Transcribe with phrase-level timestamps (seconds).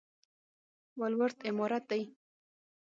[0.99, 2.01] ولورت عمارت دی؟